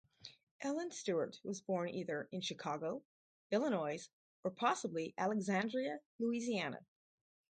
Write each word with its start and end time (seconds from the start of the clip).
Ellen 0.61 0.89
Stewart 0.89 1.39
was 1.43 1.61
born 1.61 1.87
either 1.89 2.27
in 2.31 2.41
Chicago, 2.41 3.03
Illinois 3.51 4.09
or 4.43 4.49
possibly 4.49 5.13
Alexandria, 5.15 5.99
Louisiana. 6.17 6.83